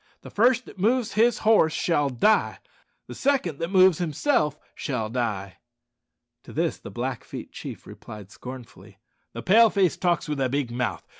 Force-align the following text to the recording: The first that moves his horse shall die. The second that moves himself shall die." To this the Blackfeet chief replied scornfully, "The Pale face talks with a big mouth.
The 0.21 0.31
first 0.31 0.65
that 0.65 0.79
moves 0.79 1.13
his 1.13 1.37
horse 1.45 1.73
shall 1.73 2.09
die. 2.09 2.57
The 3.05 3.13
second 3.13 3.59
that 3.59 3.67
moves 3.69 3.99
himself 3.99 4.57
shall 4.73 5.11
die." 5.11 5.57
To 6.43 6.51
this 6.51 6.79
the 6.79 6.89
Blackfeet 6.89 7.51
chief 7.51 7.85
replied 7.85 8.31
scornfully, 8.31 8.97
"The 9.33 9.43
Pale 9.43 9.69
face 9.69 9.97
talks 9.97 10.27
with 10.27 10.41
a 10.41 10.49
big 10.49 10.71
mouth. 10.71 11.07